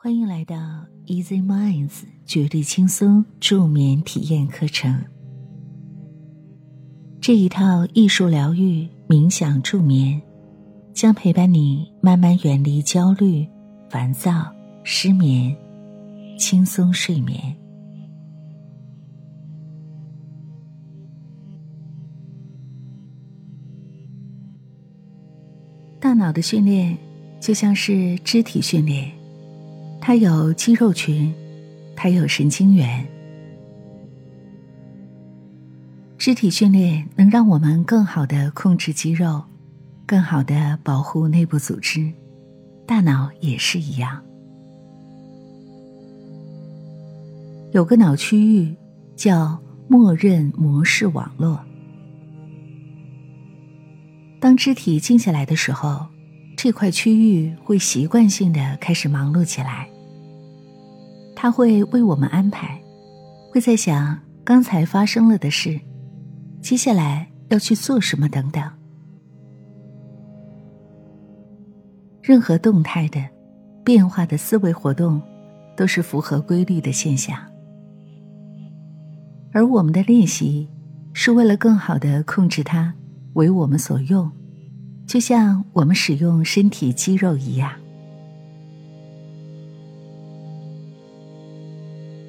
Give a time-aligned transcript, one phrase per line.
[0.00, 0.54] 欢迎来到
[1.06, 4.96] Easy Minds 绝对轻松助眠体验课程。
[7.20, 10.22] 这一套艺术疗愈冥想助眠，
[10.94, 13.44] 将陪伴你慢慢远离焦虑、
[13.90, 14.30] 烦躁、
[14.84, 15.56] 失眠，
[16.38, 17.56] 轻松睡眠。
[25.98, 26.96] 大脑的训练
[27.40, 29.17] 就像是肢体训练。
[30.08, 31.34] 它有肌肉群，
[31.94, 33.06] 它有神经元。
[36.16, 39.44] 肢体训练能让我们更好的控制肌肉，
[40.06, 42.10] 更好的保护内部组织。
[42.86, 44.24] 大脑也是一样，
[47.72, 48.74] 有个脑区域
[49.14, 51.60] 叫默认模式网络。
[54.40, 56.06] 当肢体静下来的时候，
[56.56, 59.86] 这块区域会习惯性的开始忙碌起来。
[61.40, 62.82] 他会为我们安排，
[63.52, 65.80] 会在想刚才发生了的事，
[66.60, 68.60] 接下来要去做什么等等。
[72.20, 73.24] 任何动态的、
[73.84, 75.22] 变化的思维活动，
[75.76, 77.38] 都是符合规律的现象。
[79.52, 80.68] 而我们的练习，
[81.12, 82.92] 是为了更好的控制它，
[83.34, 84.28] 为我们所用，
[85.06, 87.70] 就像我们使用身体肌肉一样。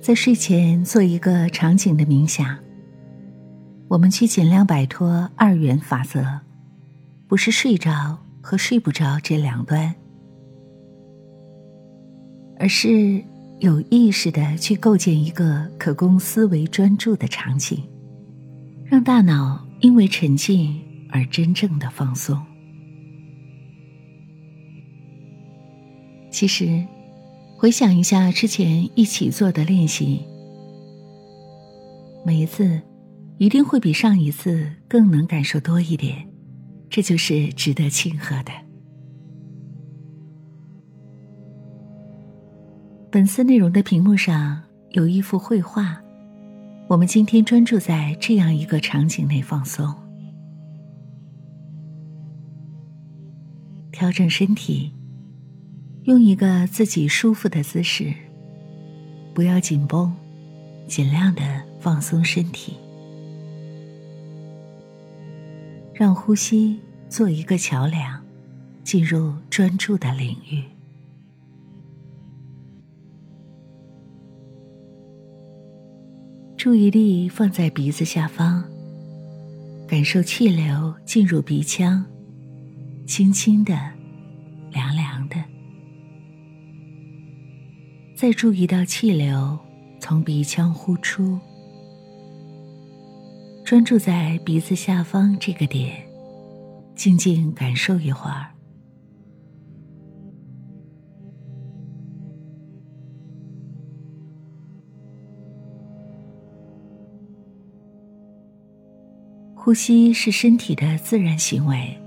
[0.00, 2.56] 在睡前做一个场景的冥想。
[3.86, 6.40] 我们去尽量摆脱二元法则，
[7.28, 9.94] 不是睡着和睡不着这两端，
[12.58, 13.22] 而是
[13.58, 17.82] 有意识的去构建一个可供思维专注的场景，
[18.86, 22.40] 让大脑因为沉浸而真正的放松。
[26.30, 26.82] 其实。
[27.60, 30.24] 回想一下之前一起做的练习，
[32.24, 32.80] 每一次
[33.36, 36.26] 一定会比上一次更能感受多一点，
[36.88, 38.52] 这就是值得庆贺的。
[43.10, 46.00] 本次内容的屏幕上有一幅绘画，
[46.88, 49.94] 我们今天专注在这样一个场景内放松，
[53.92, 54.94] 调整身体。
[56.04, 58.12] 用一个自己舒服的姿势，
[59.34, 60.12] 不要紧绷，
[60.88, 61.42] 尽量的
[61.78, 62.74] 放松身体，
[65.94, 68.20] 让呼吸做一个桥梁，
[68.82, 70.64] 进入专注的领域。
[76.56, 78.64] 注意力放在鼻子下方，
[79.86, 82.04] 感受气流进入鼻腔，
[83.06, 83.78] 轻轻的，
[88.20, 89.58] 再注意到气流
[89.98, 91.38] 从鼻腔呼出，
[93.64, 96.06] 专注在鼻子下方这个点，
[96.94, 98.48] 静静感受一会儿。
[109.54, 111.98] 呼吸是身体的自然行为，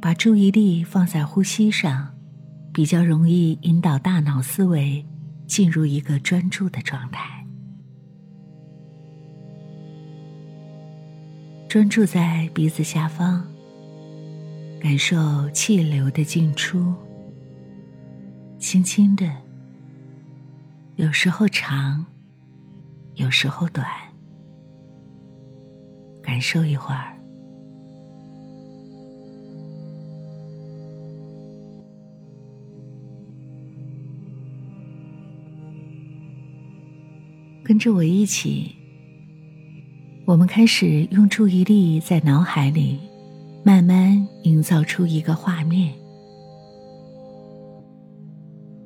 [0.00, 2.08] 把注意力放在呼吸上，
[2.72, 5.04] 比较容易引导大脑思维。
[5.50, 7.44] 进入一个专注的状态，
[11.68, 13.44] 专注在鼻子下方，
[14.80, 16.94] 感受气流的进出，
[18.60, 19.28] 轻轻的，
[20.94, 22.06] 有时候长，
[23.16, 23.84] 有时候短，
[26.22, 27.19] 感受一会儿。
[37.62, 38.74] 跟着我一起，
[40.24, 42.98] 我们开始用注意力在脑海里
[43.64, 45.92] 慢慢营造出一个画面。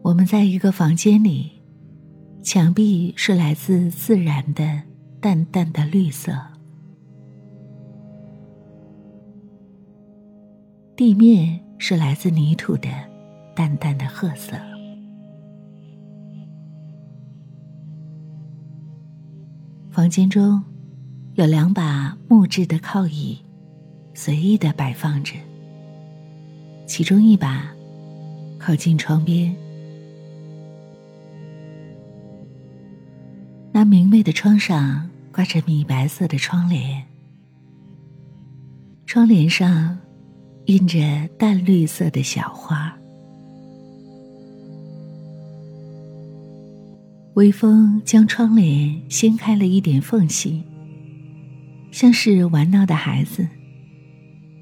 [0.03, 1.51] 我们在一个房间里，
[2.43, 4.83] 墙壁是来自自然的
[5.21, 6.37] 淡淡的绿色，
[10.95, 12.91] 地面是来自泥土的
[13.57, 14.74] 淡淡的褐色。
[19.95, 20.61] 房间中
[21.35, 23.39] 有两把木质的靠椅，
[24.13, 25.35] 随意的摆放着。
[26.85, 27.73] 其中一把
[28.59, 29.55] 靠近窗边，
[33.71, 37.05] 那明媚的窗上挂着米白色的窗帘，
[39.07, 39.97] 窗帘上
[40.65, 40.99] 印着
[41.39, 42.99] 淡绿色的小花。
[47.35, 50.63] 微风将窗帘掀开了一点缝隙，
[51.91, 53.49] 像是玩闹的孩子。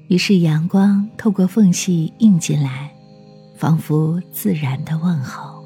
[0.07, 2.91] 于是阳光透过缝隙映进来，
[3.57, 5.63] 仿佛自然的问候。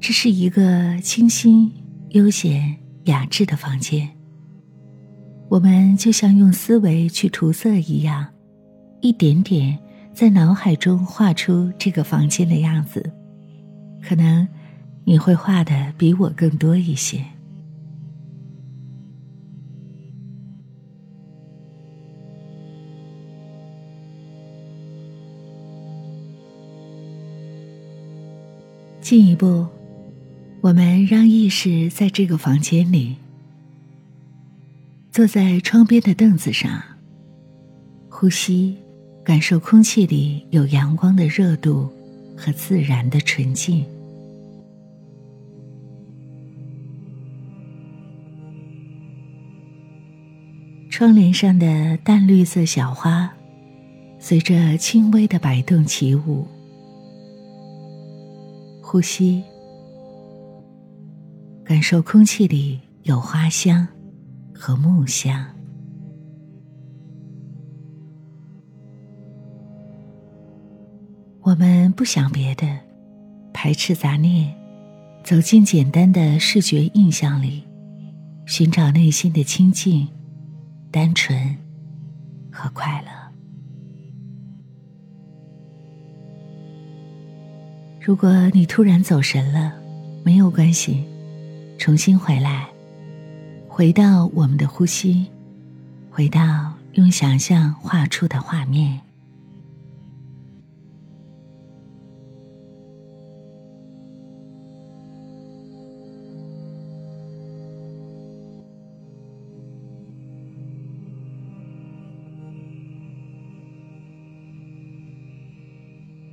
[0.00, 1.72] 这是一个清新、
[2.10, 4.06] 悠闲、雅致的房间。
[5.48, 8.26] 我们就像用思维去涂色一样，
[9.00, 9.78] 一点点。
[10.12, 13.12] 在脑海中画出这个房间的样子，
[14.02, 14.46] 可能
[15.04, 17.24] 你会画的比我更多一些。
[29.00, 29.66] 进一步，
[30.60, 33.16] 我们让意识在这个房间里，
[35.10, 36.80] 坐在窗边的凳子上，
[38.08, 38.79] 呼吸。
[39.30, 41.88] 感受空气里有阳光的热度
[42.36, 43.86] 和自然的纯净。
[50.90, 53.32] 窗帘上的淡绿色小花，
[54.18, 56.44] 随着轻微的摆动起舞。
[58.82, 59.44] 呼吸，
[61.62, 63.86] 感受空气里有花香
[64.52, 65.59] 和木香。
[71.50, 72.64] 我们不想别的，
[73.52, 74.54] 排斥杂念，
[75.24, 77.64] 走进简单的视觉印象里，
[78.46, 80.06] 寻找内心的清净、
[80.92, 81.56] 单纯
[82.52, 83.08] 和快乐。
[88.00, 89.72] 如果你突然走神了，
[90.22, 91.04] 没有关系，
[91.78, 92.68] 重新回来，
[93.66, 95.26] 回到我们的呼吸，
[96.12, 99.00] 回到用想象画出的画面。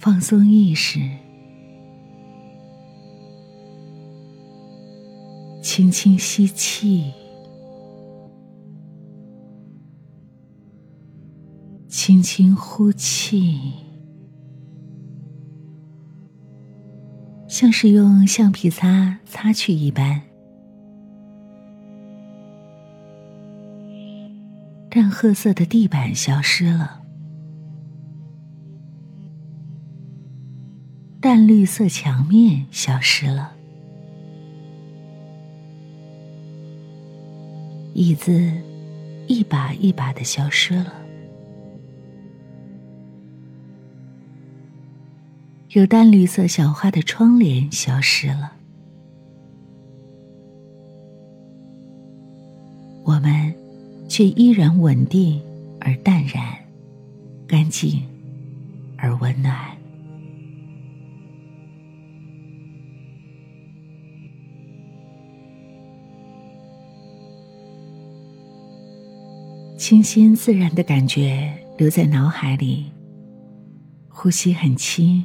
[0.07, 1.01] 放松意识，
[5.61, 7.11] 轻轻吸气，
[11.89, 13.59] 轻轻呼气，
[17.49, 20.21] 像是用橡皮擦擦去一般。
[24.89, 27.06] 淡褐色的地板消失了。
[31.37, 33.51] 淡绿色墙面消失了，
[37.93, 38.51] 椅子
[39.27, 40.91] 一把一把的消失了，
[45.73, 48.53] 有淡绿色小花的窗帘消失了，
[53.03, 53.53] 我们
[54.09, 55.39] 却依然稳定
[55.81, 56.57] 而淡然，
[57.47, 58.01] 干净
[58.97, 59.76] 而温暖。
[69.87, 72.91] 清新自然的感觉留在脑海里，
[74.09, 75.23] 呼吸很轻，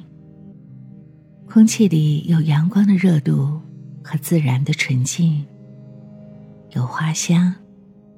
[1.50, 3.60] 空气里有阳光的热度
[4.04, 5.44] 和自然的纯净，
[6.76, 7.52] 有花香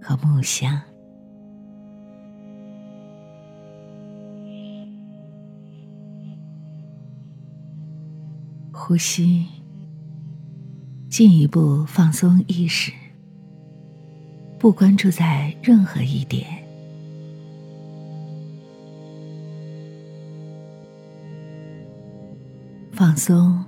[0.03, 0.79] 和木香。
[8.71, 9.47] 呼吸，
[11.09, 12.93] 进一步放松意识。
[14.65, 16.47] 不关注在任何一点，
[22.91, 23.63] 放松，